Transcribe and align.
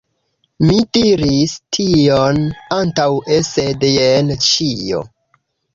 Mi 0.69 0.77
diris 0.97 1.53
tion 1.79 2.41
antaŭe, 2.81 3.39
sed 3.53 3.89
jen 3.95 4.37
ĉio. 4.49 5.09